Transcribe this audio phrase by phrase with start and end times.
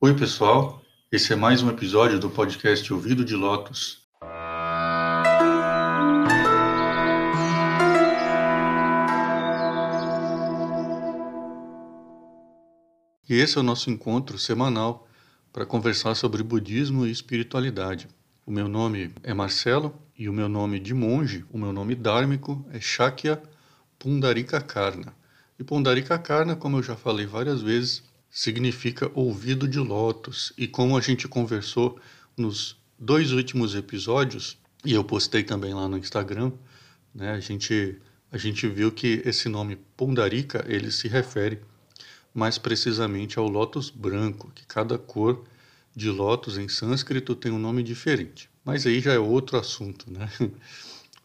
[0.00, 0.80] Oi, pessoal.
[1.10, 4.06] Esse é mais um episódio do podcast Ouvido de Lotus.
[13.28, 15.08] E esse é o nosso encontro semanal
[15.52, 18.06] para conversar sobre budismo e espiritualidade.
[18.46, 22.64] O meu nome é Marcelo e o meu nome de monge, o meu nome dármico
[22.70, 23.42] é Shakya
[23.98, 25.12] Pundarika Karna.
[25.58, 30.52] E Pundarika Karna, como eu já falei várias vezes, significa ouvido de lótus.
[30.56, 31.98] E como a gente conversou
[32.36, 36.52] nos dois últimos episódios, e eu postei também lá no Instagram,
[37.14, 37.98] né, a, gente,
[38.30, 41.60] a gente viu que esse nome Pundarika ele se refere
[42.34, 45.44] mais precisamente ao lótus branco, que cada cor
[45.94, 48.48] de lótus em sânscrito tem um nome diferente.
[48.64, 50.28] Mas aí já é outro assunto, né?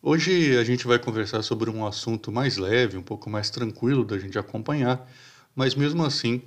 [0.01, 4.17] Hoje a gente vai conversar sobre um assunto mais leve, um pouco mais tranquilo da
[4.17, 5.09] gente acompanhar,
[5.55, 6.41] mas mesmo assim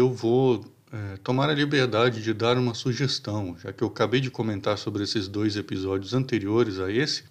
[0.00, 4.30] eu vou é, tomar a liberdade de dar uma sugestão, já que eu acabei de
[4.30, 7.24] comentar sobre esses dois episódios anteriores a esse.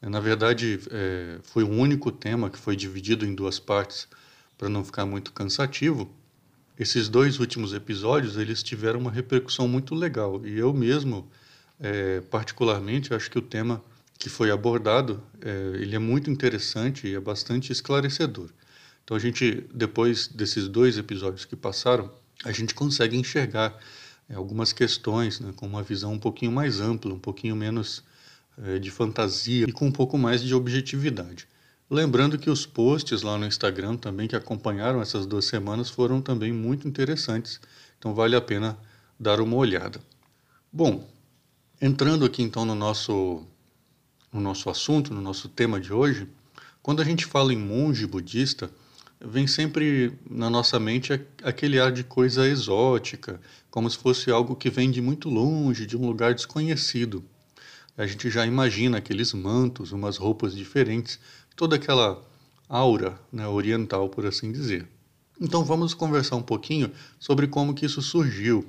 [0.00, 4.08] Na verdade, é, foi um único tema que foi dividido em duas partes
[4.56, 6.10] para não ficar muito cansativo
[6.80, 11.30] esses dois últimos episódios eles tiveram uma repercussão muito legal e eu mesmo
[11.78, 13.84] é, particularmente acho que o tema
[14.18, 18.48] que foi abordado é, ele é muito interessante e é bastante esclarecedor
[19.10, 22.08] então a gente depois desses dois episódios que passaram
[22.44, 23.76] a gente consegue enxergar
[24.28, 28.04] é, algumas questões né, com uma visão um pouquinho mais ampla um pouquinho menos
[28.62, 31.48] é, de fantasia e com um pouco mais de objetividade
[31.90, 36.52] Lembrando que os posts lá no Instagram também que acompanharam essas duas semanas foram também
[36.52, 37.60] muito interessantes,
[37.98, 38.78] então vale a pena
[39.18, 40.00] dar uma olhada.
[40.72, 41.04] Bom,
[41.82, 43.44] entrando aqui então no nosso,
[44.32, 46.28] no nosso assunto, no nosso tema de hoje,
[46.80, 48.70] quando a gente fala em monge budista,
[49.20, 53.40] vem sempre na nossa mente aquele ar de coisa exótica,
[53.70, 57.22] como se fosse algo que vem de muito longe, de um lugar desconhecido.
[57.96, 61.18] A gente já imagina aqueles mantos, umas roupas diferentes,
[61.54, 62.24] toda aquela
[62.68, 64.88] aura né, oriental, por assim dizer.
[65.38, 68.66] Então vamos conversar um pouquinho sobre como que isso surgiu,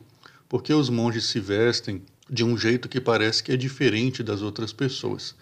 [0.50, 4.73] porque os monges se vestem de um jeito que parece que é diferente das outras
[4.73, 5.35] pessoas.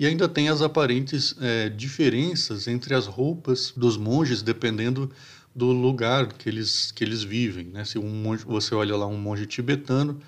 [0.00, 5.10] E ainda tem as aparentes é, diferenças entre as roupas dos monges, dependendo
[5.54, 7.66] do lugar que eles, que eles vivem.
[7.66, 7.84] Né?
[7.84, 10.18] Se um monge, você olha lá um monge tibetano,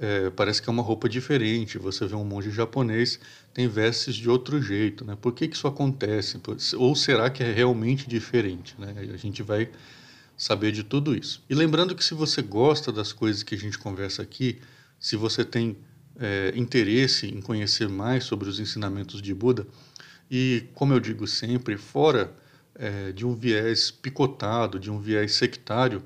[0.00, 1.76] é, parece que é uma roupa diferente.
[1.76, 3.18] Você vê um monge japonês,
[3.52, 5.04] tem vestes de outro jeito.
[5.04, 5.18] Né?
[5.20, 6.40] Por que, que isso acontece?
[6.76, 8.76] Ou será que é realmente diferente?
[8.78, 8.94] Né?
[9.12, 9.68] A gente vai
[10.36, 11.42] saber de tudo isso.
[11.50, 14.60] E lembrando que se você gosta das coisas que a gente conversa aqui,
[15.00, 15.76] se você tem
[16.18, 19.66] é, interesse em conhecer mais sobre os ensinamentos de Buda,
[20.30, 22.34] e como eu digo sempre, fora
[22.74, 26.02] é, de um viés picotado, de um viés sectário,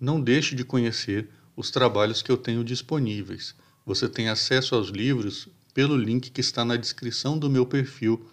[0.00, 3.54] não deixe de conhecer os trabalhos que eu tenho disponíveis.
[3.86, 8.28] Você tem acesso aos livros pelo link que está na descrição do meu perfil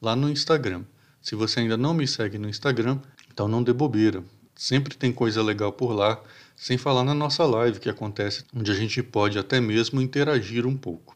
[0.00, 0.84] lá no Instagram.
[1.20, 3.00] Se você ainda não me segue no Instagram,
[3.32, 4.22] então não dê bobeira.
[4.54, 6.22] Sempre tem coisa legal por lá,
[6.56, 10.76] sem falar na nossa live que acontece, onde a gente pode até mesmo interagir um
[10.76, 11.14] pouco.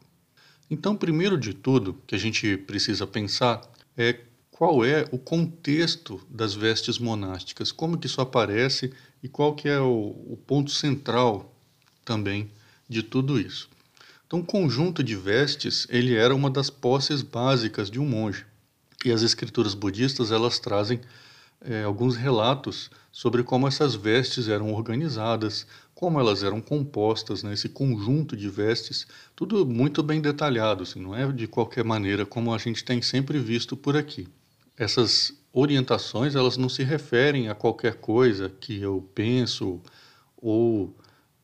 [0.69, 3.61] Então, primeiro de tudo, que a gente precisa pensar
[3.97, 4.19] é
[4.51, 8.93] qual é o contexto das vestes monásticas, como que isso aparece
[9.23, 11.53] e qual que é o, o ponto central
[12.05, 12.49] também
[12.87, 13.69] de tudo isso.
[14.27, 18.45] Então, o conjunto de vestes, ele era uma das posses básicas de um monge.
[19.03, 21.01] E as escrituras budistas, elas trazem
[21.59, 27.69] é, alguns relatos sobre como essas vestes eram organizadas, como elas eram compostas, né, esse
[27.69, 29.05] conjunto de vestes,
[29.35, 33.37] tudo muito bem detalhado, assim, não é de qualquer maneira como a gente tem sempre
[33.37, 34.27] visto por aqui.
[34.77, 39.81] Essas orientações, elas não se referem a qualquer coisa que eu penso
[40.37, 40.95] ou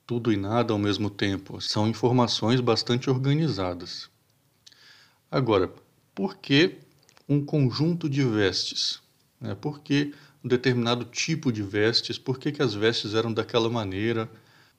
[0.08, 1.62] tudo e nada ao mesmo tempo.
[1.62, 4.10] São informações bastante organizadas.
[5.30, 5.72] Agora,
[6.16, 6.78] por que
[7.28, 9.02] um conjunto de vestes?
[9.42, 10.14] É, por que
[10.44, 12.18] um determinado tipo de vestes?
[12.18, 14.30] Por que, que as vestes eram daquela maneira?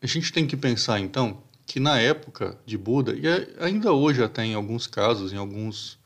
[0.00, 3.26] A gente tem que pensar, então, que na época de Buda, e
[3.62, 5.98] ainda hoje até em alguns casos, em alguns,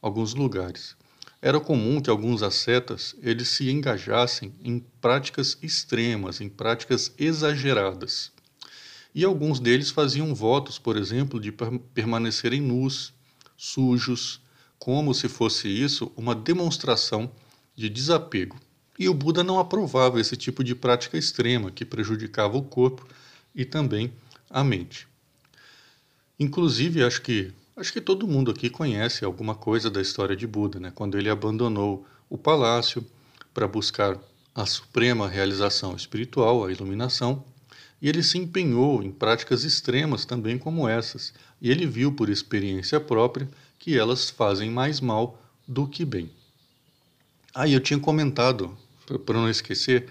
[0.00, 0.96] alguns lugares,
[1.40, 8.32] era comum que alguns ascetas eles se engajassem em práticas extremas, em práticas exageradas.
[9.14, 13.12] E alguns deles faziam votos, por exemplo, de permanecerem nus,
[13.56, 14.40] sujos,
[14.78, 17.30] como se fosse isso uma demonstração
[17.74, 18.56] de desapego.
[18.98, 23.06] E o Buda não aprovava esse tipo de prática extrema que prejudicava o corpo
[23.54, 24.12] e também
[24.50, 25.06] a mente.
[26.38, 30.80] Inclusive, acho que acho que todo mundo aqui conhece alguma coisa da história de Buda,
[30.80, 30.92] né?
[30.92, 33.06] Quando ele abandonou o palácio
[33.54, 34.18] para buscar
[34.54, 37.44] a suprema realização espiritual, a iluminação,
[38.00, 43.00] E ele se empenhou em práticas extremas também como essas, e ele viu por experiência
[43.00, 46.30] própria que elas fazem mais mal do que bem.
[47.52, 48.78] Aí ah, eu tinha comentado,
[49.24, 50.06] para não esquecer,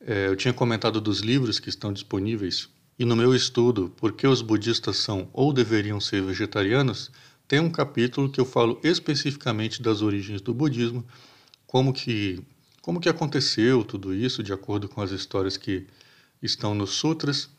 [0.00, 2.68] é, eu tinha comentado dos livros que estão disponíveis,
[2.98, 7.10] e no meu estudo Por que os budistas são ou deveriam ser vegetarianos,
[7.48, 11.04] tem um capítulo que eu falo especificamente das origens do budismo,
[11.66, 12.42] como que,
[12.80, 15.86] como que aconteceu tudo isso, de acordo com as histórias que
[16.42, 17.50] estão nos sutras,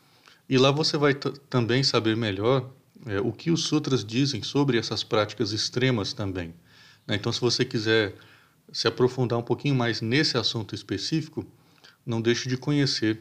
[0.48, 2.70] e lá você vai também saber melhor
[3.06, 6.54] é, o que os sutras dizem sobre essas práticas extremas também.
[7.06, 7.16] Né?
[7.16, 8.14] Então, se você quiser
[8.72, 11.46] se aprofundar um pouquinho mais nesse assunto específico,
[12.04, 13.20] não deixe de conhecer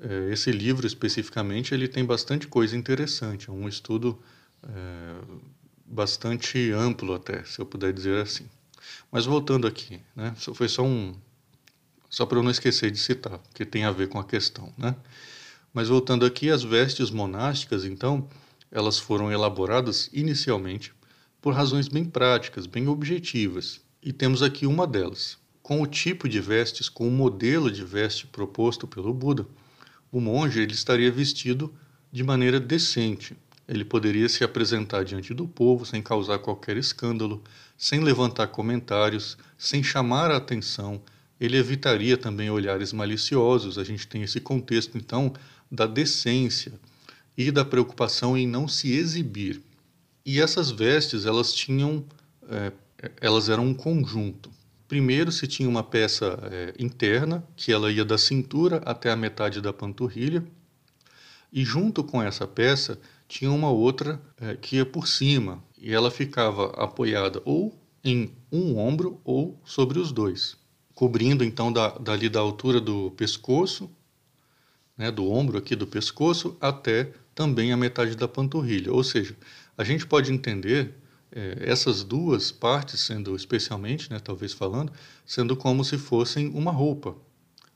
[0.00, 1.74] é, esse livro especificamente.
[1.74, 4.18] Ele tem bastante coisa interessante, é um estudo
[4.62, 5.14] é,
[5.86, 8.46] bastante amplo até, se eu puder dizer assim.
[9.10, 10.34] Mas voltando aqui, né?
[10.54, 11.14] Foi só um
[12.12, 14.94] só para eu não esquecer de citar, que tem a ver com a questão, né?
[15.72, 18.28] Mas voltando aqui, as vestes monásticas, então,
[18.70, 20.92] elas foram elaboradas inicialmente
[21.40, 23.80] por razões bem práticas, bem objetivas.
[24.02, 25.38] E temos aqui uma delas.
[25.62, 29.46] Com o tipo de vestes, com o modelo de veste proposto pelo Buda,
[30.10, 31.72] o monge ele estaria vestido
[32.10, 33.36] de maneira decente.
[33.68, 37.42] Ele poderia se apresentar diante do povo sem causar qualquer escândalo,
[37.78, 41.00] sem levantar comentários, sem chamar a atenção,
[41.42, 43.76] ele evitaria também olhares maliciosos.
[43.76, 45.32] A gente tem esse contexto, então,
[45.68, 46.72] da decência
[47.36, 49.60] e da preocupação em não se exibir.
[50.24, 52.04] E essas vestes, elas tinham,
[52.48, 52.70] é,
[53.20, 54.50] elas eram um conjunto.
[54.88, 59.60] Primeiro se tinha uma peça é, interna, que ela ia da cintura até a metade
[59.60, 60.44] da panturrilha,
[61.52, 66.10] e junto com essa peça tinha uma outra é, que ia por cima, e ela
[66.10, 70.60] ficava apoiada ou em um ombro ou sobre os dois
[70.94, 73.90] cobrindo então da, dali da altura do pescoço,
[74.96, 78.92] né, do ombro aqui do pescoço, até também a metade da panturrilha.
[78.92, 79.36] Ou seja,
[79.76, 80.94] a gente pode entender
[81.34, 84.92] é, essas duas partes, sendo especialmente, né, talvez falando,
[85.26, 87.16] sendo como se fossem uma roupa.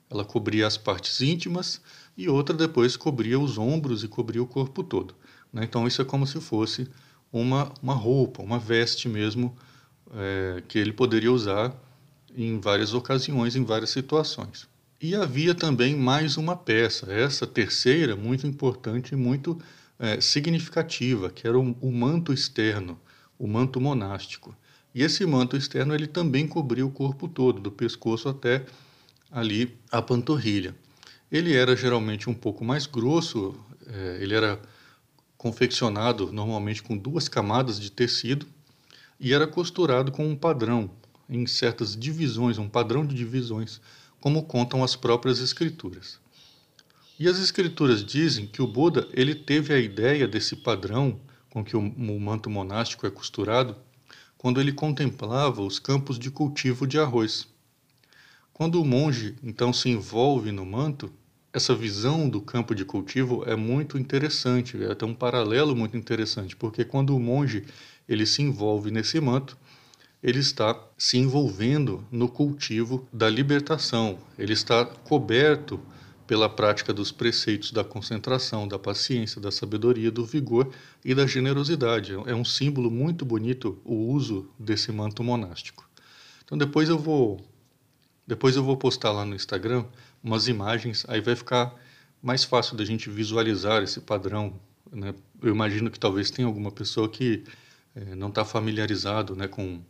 [0.08, 1.81] Ela cobria as partes íntimas
[2.17, 5.14] e outra depois cobria os ombros e cobria o corpo todo.
[5.53, 5.64] Né?
[5.64, 6.88] Então isso é como se fosse
[7.32, 9.56] uma, uma roupa, uma veste mesmo,
[10.14, 11.75] é, que ele poderia usar
[12.37, 14.69] em várias ocasiões, em várias situações.
[15.00, 19.59] E havia também mais uma peça, essa terceira, muito importante e muito
[19.99, 22.99] é, significativa, que era o, o, manto externo,
[23.38, 24.56] o manto monástico.
[24.94, 28.65] E esse manto externo ele também cobria o corpo todo, do pescoço até
[29.31, 30.75] ali a panturrilha.
[31.31, 33.55] Ele era geralmente um pouco mais grosso,
[33.87, 34.61] é, ele era
[35.37, 38.47] confeccionado normalmente com duas camadas de tecido
[39.21, 40.91] e era costurado com um padrão,
[41.29, 43.81] em certas divisões, um padrão de divisões,
[44.21, 46.19] como contam as próprias escrituras.
[47.19, 51.19] E as escrituras dizem que o Buda ele teve a ideia desse padrão
[51.56, 53.75] com que o, o manto monástico é costurado
[54.37, 57.49] quando ele contemplava os campos de cultivo de arroz.
[58.53, 61.11] Quando o monge então se envolve no manto,
[61.55, 66.55] essa visão do campo de cultivo é muito interessante, é até um paralelo muito interessante,
[66.55, 67.64] porque quando o monge
[68.06, 69.56] ele se envolve nesse manto,
[70.23, 75.81] ele está se envolvendo no cultivo da libertação, ele está coberto
[76.26, 80.73] pela prática dos preceitos da concentração, da paciência, da sabedoria, do vigor
[81.04, 82.14] e da generosidade.
[82.26, 85.88] É um símbolo muito bonito o uso desse manto monástico.
[86.45, 87.40] Então depois eu vou
[88.26, 89.85] depois eu vou postar lá no Instagram
[90.23, 91.73] umas imagens, aí vai ficar
[92.21, 94.59] mais fácil da gente visualizar esse padrão.
[94.90, 95.14] Né?
[95.40, 97.45] Eu imagino que talvez tenha alguma pessoa que
[97.95, 99.80] é, não está familiarizado né, com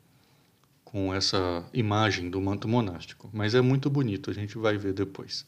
[0.87, 5.45] com essa imagem do manto monástico, mas é muito bonito, a gente vai ver depois.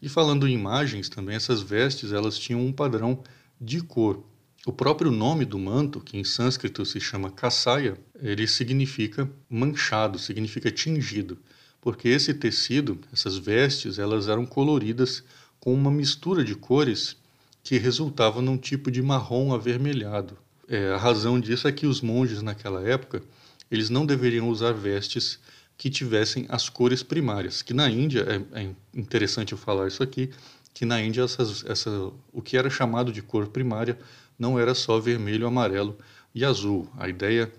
[0.00, 3.22] E falando em imagens também, essas vestes elas tinham um padrão
[3.60, 4.22] de cor.
[4.66, 10.70] O próprio nome do manto, que em sânscrito se chama kasaya, ele significa manchado, significa
[10.70, 11.38] tingido,
[11.80, 15.22] porque esse tecido, essas vestes, elas eram coloridas
[15.60, 17.16] com uma mistura de cores
[17.62, 20.36] que resultava num tipo de marrom avermelhado.
[20.68, 23.22] É, a razão disso é que os monges naquela época
[23.70, 25.38] eles não deveriam usar vestes
[25.76, 27.62] que tivessem as cores primárias.
[27.62, 30.30] Que na Índia, é, é interessante eu falar isso aqui,
[30.72, 31.90] que na Índia essas, essa,
[32.32, 33.98] o que era chamado de cor primária
[34.38, 35.98] não era só vermelho, amarelo
[36.34, 36.88] e azul.
[36.98, 37.52] A ideia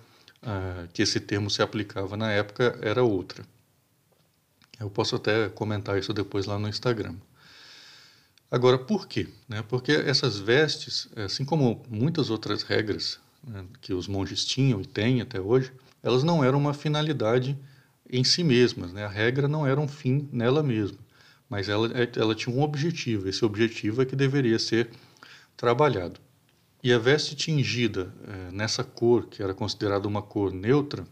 [0.43, 3.43] uh, que esse termo se aplicava na época era outra.
[4.79, 7.15] Eu posso até comentar isso depois lá no Instagram.
[8.49, 9.27] Agora, por quê?
[9.49, 9.63] Né?
[9.67, 15.21] Porque essas vestes, assim como muitas outras regras né, que os monges tinham e têm
[15.21, 15.71] até hoje,
[16.01, 17.57] elas não eram uma finalidade
[18.09, 19.05] em si mesmas, né?
[19.05, 20.97] a regra não era um fim nela mesma,
[21.49, 23.27] mas ela, é, ela tinha um objetivo.
[23.27, 24.89] Esse objetivo é que deveria ser
[25.55, 26.19] trabalhado.
[26.83, 31.05] E a veste tingida é, nessa cor, que era considerada uma cor neutra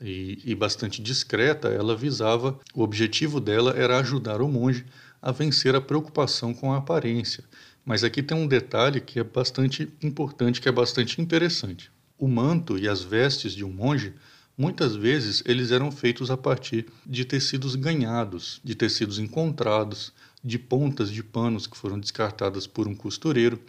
[0.00, 4.84] e, e bastante discreta, ela visava, o objetivo dela era ajudar o monge
[5.20, 7.44] a vencer a preocupação com a aparência.
[7.84, 11.90] Mas aqui tem um detalhe que é bastante importante, que é bastante interessante.
[12.18, 14.14] O manto e as vestes de um monge,
[14.56, 21.10] muitas vezes eles eram feitos a partir de tecidos ganhados, de tecidos encontrados, de pontas
[21.10, 23.60] de panos que foram descartadas por um costureiro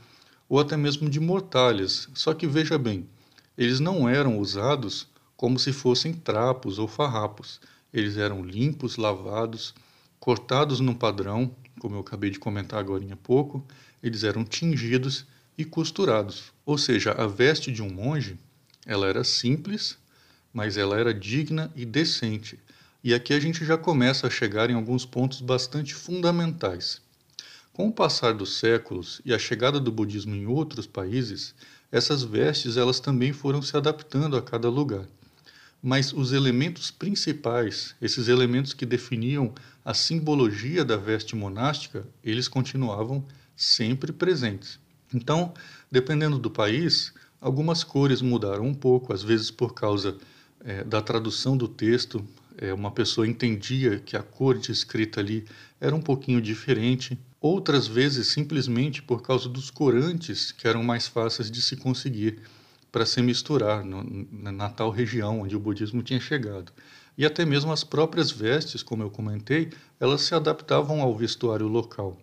[0.49, 2.07] ou até mesmo de mortalhas.
[2.13, 3.07] Só que veja bem,
[3.57, 7.59] eles não eram usados como se fossem trapos ou farrapos.
[7.93, 9.73] Eles eram limpos, lavados,
[10.19, 13.65] cortados num padrão, como eu acabei de comentar agora há pouco,
[14.01, 15.25] eles eram tingidos
[15.57, 16.53] e costurados.
[16.65, 18.37] Ou seja, a veste de um monge,
[18.85, 19.97] ela era simples,
[20.53, 22.59] mas ela era digna e decente.
[23.03, 27.01] E aqui a gente já começa a chegar em alguns pontos bastante fundamentais.
[27.73, 31.55] Com o passar dos séculos e a chegada do budismo em outros países,
[31.91, 35.07] essas vestes elas também foram se adaptando a cada lugar.
[35.81, 43.25] Mas os elementos principais, esses elementos que definiam a simbologia da veste monástica, eles continuavam
[43.55, 44.79] sempre presentes.
[45.13, 45.53] Então,
[45.91, 50.15] dependendo do país, algumas cores mudaram um pouco, às vezes por causa
[50.65, 52.25] é, da tradução do texto,
[52.57, 55.45] é, uma pessoa entendia que a cor de escrita ali
[55.79, 61.51] era um pouquinho diferente outras vezes simplesmente por causa dos corantes que eram mais fáceis
[61.51, 62.39] de se conseguir
[62.91, 66.71] para se misturar no, na tal região onde o budismo tinha chegado.
[67.17, 72.17] E até mesmo as próprias vestes, como eu comentei, elas se adaptavam ao vestuário local,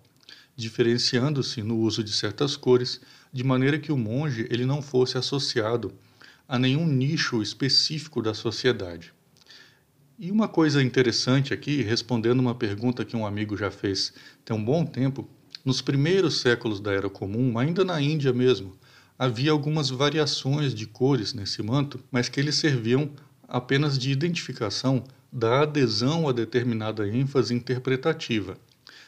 [0.56, 3.00] diferenciando-se no uso de certas cores,
[3.32, 5.92] de maneira que o monge ele não fosse associado
[6.50, 9.14] a nenhum nicho específico da sociedade.
[10.18, 14.12] E uma coisa interessante aqui, respondendo uma pergunta que um amigo já fez
[14.44, 15.30] tem um bom tempo,
[15.64, 18.76] nos primeiros séculos da Era Comum, ainda na Índia mesmo,
[19.16, 23.12] havia algumas variações de cores nesse manto, mas que eles serviam
[23.46, 28.58] apenas de identificação da adesão a determinada ênfase interpretativa,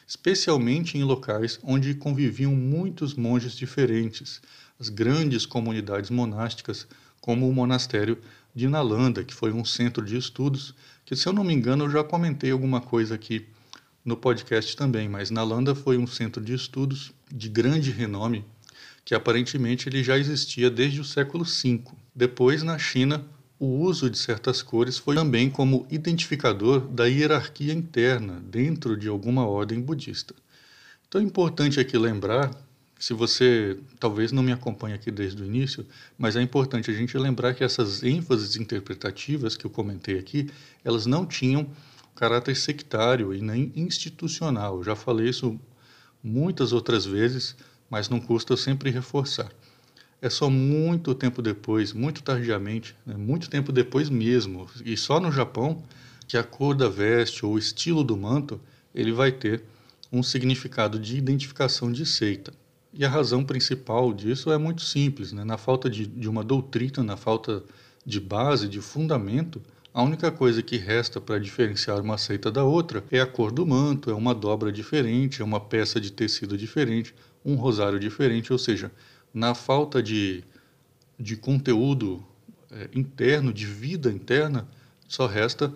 [0.06, 4.40] especialmente em locais onde conviviam muitos monges diferentes,
[4.78, 6.86] as grandes comunidades monásticas,
[7.22, 8.18] como o monastério
[8.54, 10.74] de Nalanda, que foi um centro de estudos
[11.06, 13.46] que se eu não me engano eu já comentei alguma coisa aqui
[14.04, 18.44] no podcast também, mas Nalanda foi um centro de estudos de grande renome
[19.04, 21.82] que aparentemente ele já existia desde o século V.
[22.14, 23.24] Depois, na China,
[23.58, 29.46] o uso de certas cores foi também como identificador da hierarquia interna dentro de alguma
[29.46, 30.34] ordem budista.
[31.06, 32.50] Então é importante aqui lembrar,
[33.02, 35.84] se você talvez não me acompanhe aqui desde o início,
[36.16, 40.48] mas é importante a gente lembrar que essas ênfases interpretativas que eu comentei aqui,
[40.84, 41.68] elas não tinham
[42.14, 44.76] caráter sectário e nem institucional.
[44.76, 45.58] Eu já falei isso
[46.22, 47.56] muitas outras vezes,
[47.90, 49.50] mas não custa sempre reforçar.
[50.20, 55.32] É só muito tempo depois, muito tardiamente, né, muito tempo depois mesmo, e só no
[55.32, 55.82] Japão,
[56.28, 58.60] que a cor da veste ou o estilo do manto
[58.94, 59.64] ele vai ter
[60.12, 62.61] um significado de identificação de seita.
[62.92, 65.32] E a razão principal disso é muito simples.
[65.32, 65.44] Né?
[65.44, 67.62] Na falta de, de uma doutrina, na falta
[68.04, 69.62] de base, de fundamento,
[69.94, 73.66] a única coisa que resta para diferenciar uma seita da outra é a cor do
[73.66, 78.58] manto, é uma dobra diferente, é uma peça de tecido diferente, um rosário diferente, ou
[78.58, 78.90] seja,
[79.32, 80.44] na falta de,
[81.18, 82.24] de conteúdo
[82.70, 84.66] é, interno, de vida interna,
[85.06, 85.72] só resta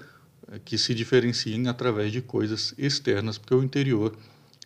[0.51, 4.17] é, que se diferenciem através de coisas externas, porque o interior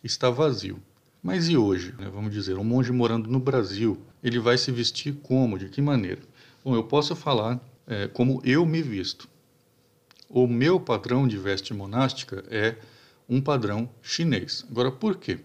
[0.03, 0.81] está vazio.
[1.21, 1.93] Mas e hoje?
[1.99, 2.09] Né?
[2.11, 5.57] Vamos dizer, um monge morando no Brasil, ele vai se vestir como?
[5.57, 6.21] De que maneira?
[6.63, 9.29] Bom, eu posso falar é, como eu me visto.
[10.27, 12.75] O meu padrão de veste monástica é
[13.29, 14.65] um padrão chinês.
[14.69, 15.39] Agora, por quê?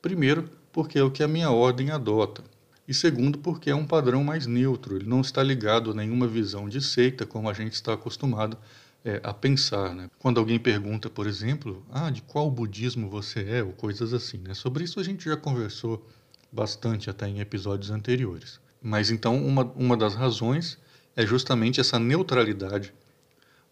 [0.00, 2.42] Primeiro, porque é o que a minha ordem adota.
[2.88, 6.68] E segundo, porque é um padrão mais neutro, ele não está ligado a nenhuma visão
[6.68, 8.56] de seita, como a gente está acostumado
[9.04, 9.94] é, a pensar.
[9.94, 10.08] Né?
[10.18, 14.38] Quando alguém pergunta, por exemplo, ah, de qual budismo você é, ou coisas assim.
[14.38, 14.54] Né?
[14.54, 16.06] Sobre isso a gente já conversou
[16.50, 18.60] bastante até em episódios anteriores.
[18.80, 20.78] Mas então, uma, uma das razões
[21.16, 22.92] é justamente essa neutralidade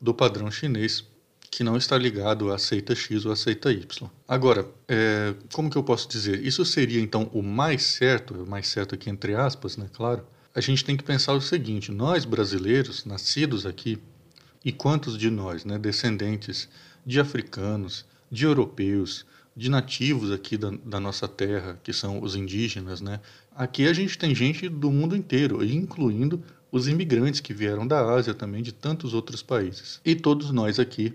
[0.00, 1.04] do padrão chinês
[1.50, 4.08] que não está ligado à seita X ou à seita Y.
[4.26, 6.44] Agora, é, como que eu posso dizer?
[6.46, 9.86] Isso seria então o mais certo, o mais certo aqui entre aspas, né?
[9.92, 10.24] Claro.
[10.54, 13.98] A gente tem que pensar o seguinte: nós brasileiros, nascidos aqui,
[14.64, 16.68] e quantos de nós, né, descendentes
[17.04, 19.24] de africanos, de europeus,
[19.56, 23.20] de nativos aqui da, da, nossa terra, que são os indígenas, né?
[23.54, 28.32] Aqui a gente tem gente do mundo inteiro, incluindo os imigrantes que vieram da Ásia
[28.32, 30.00] também, de tantos outros países.
[30.04, 31.14] E todos nós aqui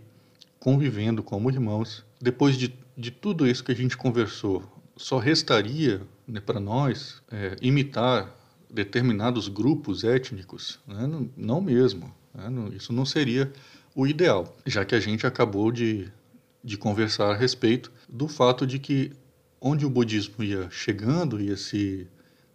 [0.60, 4.64] convivendo como irmãos depois de, de tudo isso que a gente conversou,
[4.98, 8.34] só restaria né, para nós é, imitar
[8.70, 10.80] determinados grupos étnicos?
[10.88, 11.06] Né?
[11.08, 12.14] Não, não, mesmo.
[12.36, 12.50] Né?
[12.76, 13.52] Isso não seria
[13.96, 16.12] o ideal, já que a gente acabou de,
[16.64, 19.14] de conversar a respeito do fato de que
[19.60, 22.08] onde o budismo ia chegando, ia se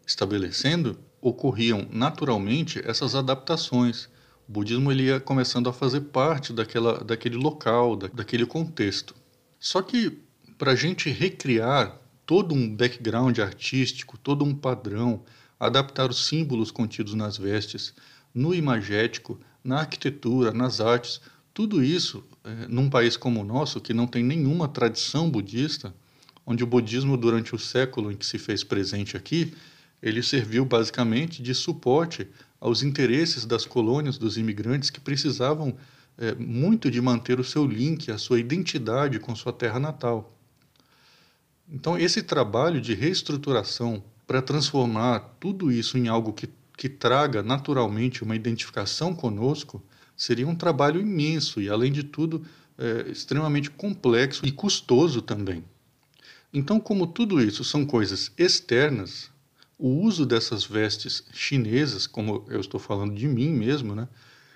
[0.07, 4.05] estabelecendo, ocorriam naturalmente essas adaptações.
[4.49, 9.15] O budismo ele ia começando a fazer parte daquela, daquele local, da, daquele contexto.
[9.59, 10.19] Só que
[10.59, 15.25] para a gente recriar todo um background artístico, todo um padrão,
[15.59, 17.95] adaptar os símbolos contidos nas vestes,
[18.33, 21.21] no imagético, na arquitetura, nas artes,
[21.53, 25.95] tudo isso, é, num país como o nosso, que não tem nenhuma tradição budista,
[26.47, 29.55] onde o budismo, durante o século em que se fez presente aqui,
[30.03, 32.27] ele serviu basicamente de suporte
[32.61, 35.77] aos interesses das colônias dos imigrantes que precisavam
[36.19, 40.37] é, muito de manter o seu link, a sua identidade com sua terra natal.
[41.69, 46.49] Então, esse trabalho de reestruturação para transformar tudo isso em algo que,
[46.81, 49.83] que traga naturalmente uma identificação conosco
[50.17, 52.43] seria um trabalho imenso e, além de tudo,
[52.79, 55.63] é, extremamente complexo e custoso também.
[56.51, 59.31] Então, como tudo isso são coisas externas,
[59.79, 64.09] o uso dessas vestes chinesas, como eu estou falando de mim mesmo, né,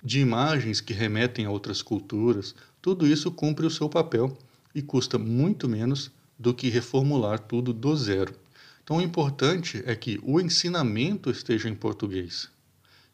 [0.03, 4.35] de imagens que remetem a outras culturas, tudo isso cumpre o seu papel
[4.73, 8.33] e custa muito menos do que reformular tudo do zero.
[8.85, 12.47] Então, o importante é que o ensinamento esteja em português,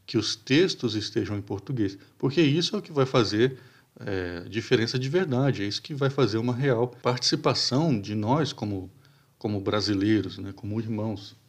[0.05, 3.57] que os textos estejam em português, porque isso é o que vai fazer
[3.99, 8.91] é, diferença de verdade, é isso que vai fazer uma real participação de nós como,
[9.39, 11.39] como brasileiros, né, como irmãos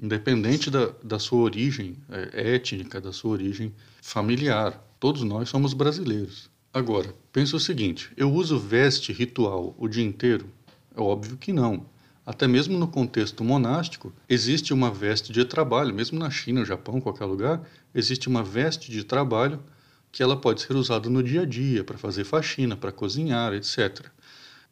[0.00, 4.82] independente da, da sua origem é, étnica, da sua origem familiar.
[4.98, 6.50] Todos nós somos brasileiros.
[6.72, 10.48] Agora, pensa o seguinte: eu uso veste ritual o dia inteiro?
[10.96, 11.86] É óbvio que não.
[12.26, 16.98] Até mesmo no contexto monástico, existe uma veste de trabalho, mesmo na China, no Japão,
[16.98, 17.62] qualquer lugar,
[17.94, 19.62] existe uma veste de trabalho
[20.10, 24.06] que ela pode ser usada no dia a dia para fazer faxina, para cozinhar, etc.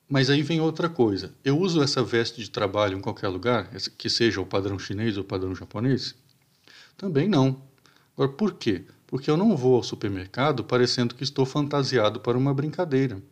[0.08, 1.34] Mas aí vem outra coisa.
[1.44, 5.22] Eu uso essa veste de trabalho em qualquer lugar, que seja o padrão chinês ou
[5.22, 6.14] o padrão japonês?
[6.96, 7.62] Também não.
[8.14, 8.86] Agora, por quê?
[9.06, 13.22] Porque eu não vou ao supermercado parecendo que estou fantasiado para uma brincadeira.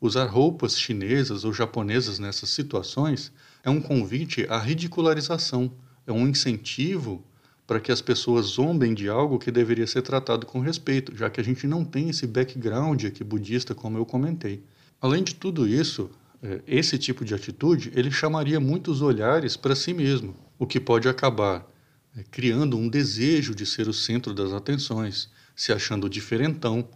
[0.00, 3.32] Usar roupas chinesas ou japonesas nessas situações
[3.68, 5.70] é um convite à ridicularização,
[6.06, 7.22] é um incentivo
[7.66, 11.38] para que as pessoas zombem de algo que deveria ser tratado com respeito, já que
[11.38, 14.62] a gente não tem esse background aqui budista, como eu comentei.
[14.98, 16.10] Além de tudo isso,
[16.42, 21.06] é, esse tipo de atitude ele chamaria muitos olhares para si mesmo, o que pode
[21.06, 21.70] acabar
[22.16, 26.88] é, criando um desejo de ser o centro das atenções, se achando diferentão.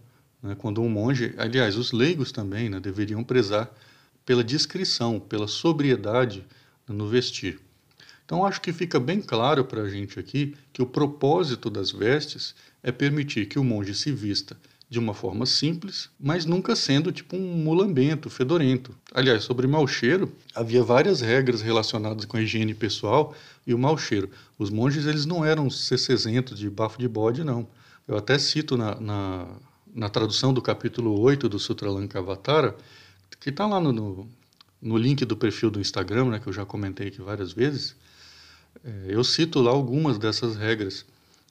[0.43, 0.55] Né?
[0.55, 3.71] Quando um monge, aliás, os leigos também né, deveriam prezar
[4.25, 6.47] pela discrição, pela sobriedade
[6.93, 7.59] no vestir.
[8.25, 12.55] Então, acho que fica bem claro para a gente aqui que o propósito das vestes
[12.83, 14.57] é permitir que o monge se vista
[14.93, 18.95] de uma forma simples, mas nunca sendo tipo um mulambento, fedorento.
[19.15, 23.35] Aliás, sobre mau cheiro, havia várias regras relacionadas com a higiene pessoal
[23.67, 24.29] e o mau cheiro.
[24.59, 27.67] Os monges eles não eram cecesentos de bafo de bode, não.
[28.07, 29.47] Eu até cito na, na,
[29.95, 32.77] na tradução do capítulo 8 do Sutra Lankavatara,
[33.41, 34.29] que está lá no, no,
[34.83, 37.95] no, link do perfil do Instagram, né, que eu já comentei aqui várias vezes,
[38.85, 41.07] é, eu cito lá algumas dessas regras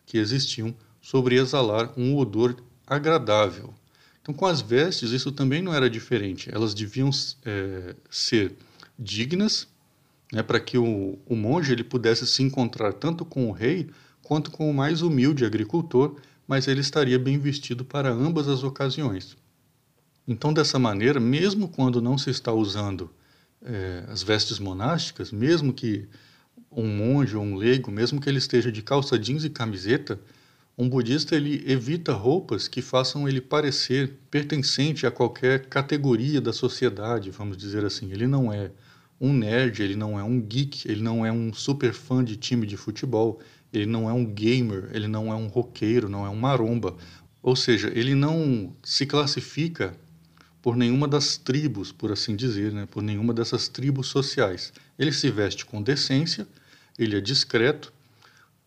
[0.06, 3.74] que existiam sobre exalar um odor agradável.
[4.22, 6.50] Então, com as vestes, isso também não era diferente.
[6.54, 7.10] Elas deviam
[7.46, 8.54] é, ser
[9.00, 9.68] dignas,
[10.32, 13.90] né, para que o, o monge ele pudesse se encontrar tanto com o rei
[14.22, 16.16] quanto com o mais humilde agricultor,
[16.48, 19.36] mas ele estaria bem vestido para ambas as ocasiões.
[20.28, 23.10] Então, dessa maneira, mesmo quando não se está usando
[23.64, 26.08] é, as vestes monásticas, mesmo que
[26.72, 30.20] um monge ou um leigo, mesmo que ele esteja de calça jeans e camiseta,
[30.78, 37.30] um budista ele evita roupas que façam ele parecer pertencente a qualquer categoria da sociedade,
[37.30, 38.12] vamos dizer assim.
[38.12, 38.72] Ele não é
[39.20, 42.66] um nerd, ele não é um geek, ele não é um super fã de time
[42.66, 43.40] de futebol,
[43.72, 46.96] ele não é um gamer, ele não é um roqueiro, não é um maromba.
[47.44, 49.94] Ou seja, ele não se classifica
[50.62, 52.88] por nenhuma das tribos, por assim dizer, né?
[52.90, 54.72] por nenhuma dessas tribos sociais.
[54.98, 56.48] Ele se veste com decência,
[56.98, 57.92] ele é discreto,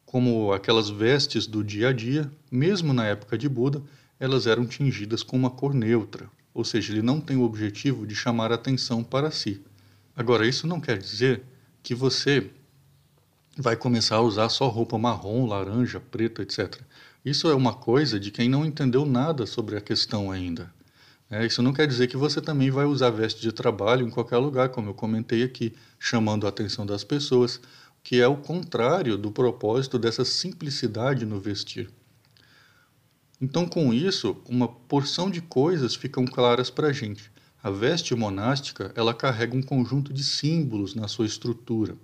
[0.04, 3.83] como aquelas vestes do dia a dia, mesmo na época de Buda,
[4.18, 8.14] elas eram tingidas com uma cor neutra, ou seja, ele não tem o objetivo de
[8.14, 9.61] chamar atenção para si.
[10.16, 11.42] Agora, isso não quer dizer
[11.83, 12.48] que você
[13.57, 16.80] vai começar a usar só roupa marrom, laranja, preta, etc.
[17.24, 20.72] Isso é uma coisa de quem não entendeu nada sobre a questão ainda.
[21.35, 24.37] É, isso não quer dizer que você também vai usar veste de trabalho em qualquer
[24.37, 27.61] lugar, como eu comentei aqui, chamando a atenção das pessoas,
[28.05, 31.90] que é o contrário do propósito dessa simplicidade no vestir.
[33.40, 37.33] Então, com isso, uma porção de coisas ficam claras para a gente.
[37.61, 41.97] A veste monástica ela carrega um conjunto de símbolos na sua estrutura.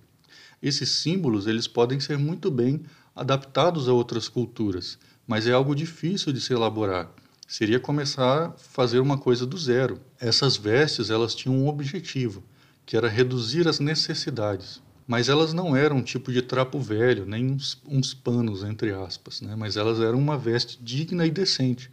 [0.61, 2.83] Esses símbolos eles podem ser muito bem
[3.15, 7.15] adaptados a outras culturas, mas é algo difícil de se elaborar.
[7.51, 10.01] Seria começar a fazer uma coisa do zero.
[10.21, 12.45] Essas vestes elas tinham um objetivo,
[12.87, 14.81] que era reduzir as necessidades.
[15.05, 19.41] Mas elas não eram um tipo de trapo velho, nem uns, uns panos, entre aspas,
[19.41, 19.57] né?
[19.57, 21.91] mas elas eram uma veste digna e decente.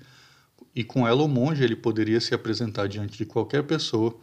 [0.76, 4.16] E com ela o monge ele poderia se apresentar diante de qualquer pessoa,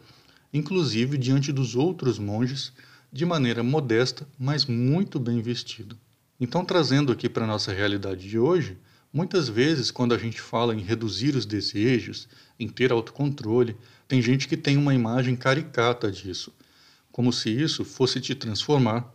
[0.53, 2.71] inclusive diante dos outros monges,
[3.11, 5.97] de maneira modesta, mas muito bem vestido.
[6.39, 8.77] Então, trazendo aqui para a nossa realidade de hoje,
[9.15, 12.27] muitas vezes, quando a gente fala em reduzir os desejos,
[12.59, 13.75] em ter autocontrole,
[14.07, 16.53] tem gente que tem uma imagem caricata disso
[17.15, 19.09] como se isso fosse te transformar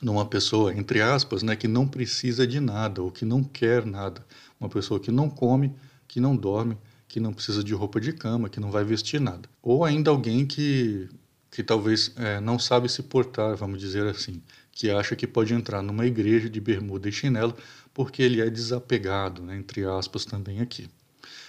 [0.00, 4.24] numa pessoa, entre aspas, né, que não precisa de nada ou que não quer nada.
[4.58, 5.74] Uma pessoa que não come,
[6.08, 9.46] que não dorme, que não precisa de roupa de cama, que não vai vestir nada.
[9.62, 11.06] Ou ainda alguém que,
[11.50, 14.40] que talvez é, não sabe se portar, vamos dizer assim,
[14.72, 17.54] que acha que pode entrar numa igreja de bermuda e chinelo
[17.96, 20.86] porque ele é desapegado, né, entre aspas também aqui.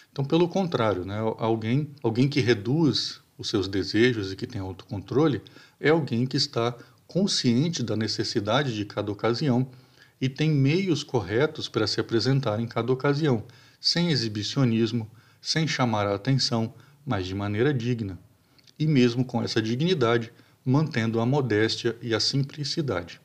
[0.10, 5.42] Então, pelo contrário, né, alguém, alguém que reduz os seus desejos e que tem autocontrole
[5.78, 6.74] é alguém que está
[7.06, 9.70] consciente da necessidade de cada ocasião
[10.22, 13.44] e tem meios corretos para se apresentar em cada ocasião,
[13.78, 15.06] sem exibicionismo,
[15.42, 16.74] sem chamar a atenção,
[17.06, 18.18] mas de maneira digna.
[18.80, 20.32] E mesmo com essa dignidade,
[20.64, 23.20] mantendo a modéstia e a simplicidade.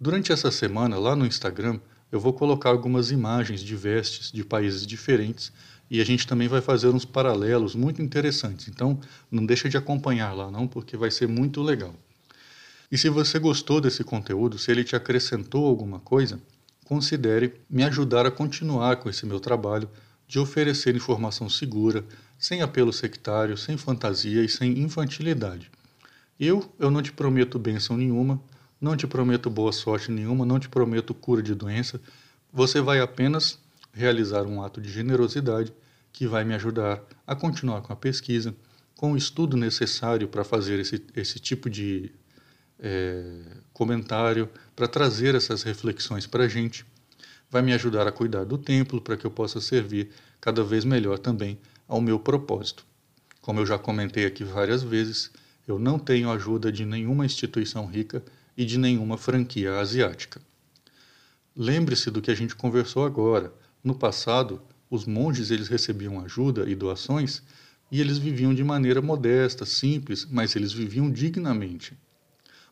[0.00, 1.80] Durante essa semana, lá no Instagram,
[2.12, 5.50] eu vou colocar algumas imagens de vestes de países diferentes
[5.90, 8.68] e a gente também vai fazer uns paralelos muito interessantes.
[8.68, 11.94] Então, não deixa de acompanhar lá não, porque vai ser muito legal.
[12.90, 16.38] E se você gostou desse conteúdo, se ele te acrescentou alguma coisa,
[16.84, 19.88] considere me ajudar a continuar com esse meu trabalho
[20.28, 22.04] de oferecer informação segura,
[22.38, 25.70] sem apelo sectário, sem fantasia e sem infantilidade.
[26.38, 28.38] Eu, eu não te prometo bênção nenhuma,
[28.82, 32.00] não te prometo boa sorte nenhuma, não te prometo cura de doença.
[32.52, 33.56] Você vai apenas
[33.92, 35.72] realizar um ato de generosidade
[36.12, 38.52] que vai me ajudar a continuar com a pesquisa,
[38.96, 42.10] com o estudo necessário para fazer esse, esse tipo de
[42.80, 43.42] é,
[43.72, 46.84] comentário, para trazer essas reflexões para a gente.
[47.48, 51.20] Vai me ajudar a cuidar do templo para que eu possa servir cada vez melhor
[51.20, 52.84] também ao meu propósito.
[53.40, 55.30] Como eu já comentei aqui várias vezes,
[55.68, 58.24] eu não tenho ajuda de nenhuma instituição rica
[58.56, 60.40] e de nenhuma franquia asiática.
[61.54, 63.52] Lembre-se do que a gente conversou agora.
[63.84, 67.42] No passado, os monges eles recebiam ajuda e doações
[67.90, 71.96] e eles viviam de maneira modesta, simples, mas eles viviam dignamente.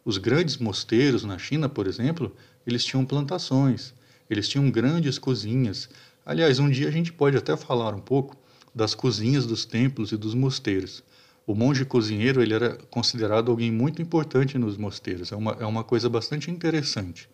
[0.02, 2.34] Os grandes mosteiros na China, por exemplo,
[2.66, 3.92] eles tinham plantações,
[4.30, 5.90] eles tinham grandes cozinhas.
[6.24, 8.34] Aliás, um dia a gente pode até falar um pouco
[8.74, 11.02] das cozinhas dos templos e dos mosteiros.
[11.46, 15.83] O monge cozinheiro ele era considerado alguém muito importante nos mosteiros, é uma, é uma
[15.83, 17.29] coisa bastante interessante.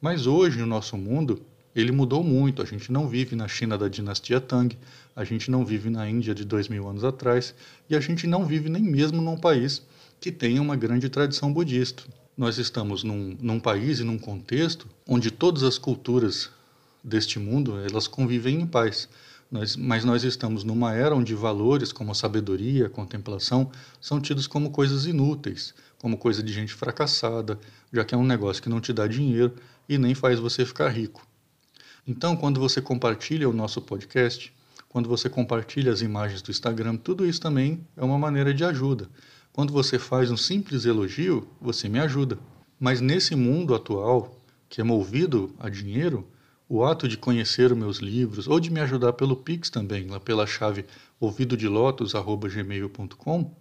[0.00, 1.42] Mas hoje, no nosso mundo,
[1.74, 2.62] ele mudou muito.
[2.62, 4.76] A gente não vive na China da dinastia Tang,
[5.14, 7.54] a gente não vive na Índia de dois mil anos atrás
[7.88, 9.82] e a gente não vive nem mesmo num país
[10.20, 12.02] que tenha uma grande tradição budista.
[12.36, 16.50] Nós estamos num, num país e num contexto onde todas as culturas
[17.02, 19.08] deste mundo elas convivem em paz.
[19.50, 24.46] Nós, mas nós estamos numa era onde valores como a sabedoria, a contemplação são tidos
[24.46, 27.58] como coisas inúteis, como coisa de gente fracassada,
[27.92, 29.56] já que é um negócio que não te dá dinheiro
[29.88, 31.26] e nem faz você ficar rico.
[32.06, 34.52] Então, quando você compartilha o nosso podcast,
[34.88, 39.08] quando você compartilha as imagens do Instagram, tudo isso também é uma maneira de ajuda.
[39.52, 42.38] Quando você faz um simples elogio, você me ajuda.
[42.78, 46.26] Mas nesse mundo atual, que é movido a dinheiro,
[46.70, 50.20] o ato de conhecer os meus livros ou de me ajudar pelo Pix também, lá
[50.20, 50.84] pela chave
[51.18, 53.52] ouvidodilotos@gmail.com,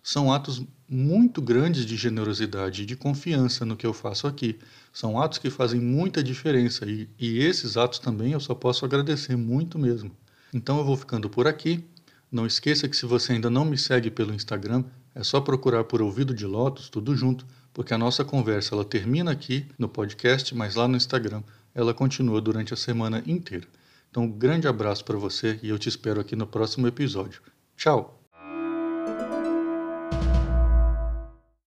[0.00, 4.56] são atos muito grandes de generosidade e de confiança no que eu faço aqui.
[4.92, 9.34] São atos que fazem muita diferença e, e esses atos também eu só posso agradecer
[9.34, 10.12] muito mesmo.
[10.52, 11.84] Então eu vou ficando por aqui.
[12.30, 16.00] Não esqueça que se você ainda não me segue pelo Instagram, é só procurar por
[16.00, 20.76] Ouvido de Lotus, tudo junto, porque a nossa conversa ela termina aqui no podcast, mas
[20.76, 21.42] lá no Instagram
[21.74, 23.66] ela continua durante a semana inteira.
[24.10, 27.42] Então, um grande abraço para você e eu te espero aqui no próximo episódio.
[27.76, 28.23] Tchau!